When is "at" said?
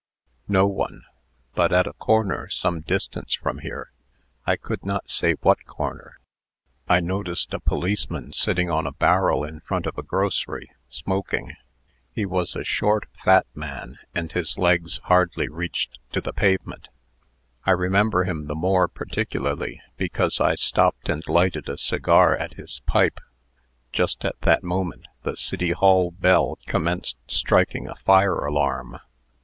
1.71-1.85, 22.35-22.55, 24.25-24.41